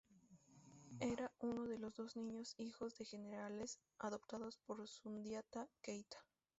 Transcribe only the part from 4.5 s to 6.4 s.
por Sundiata Keïta.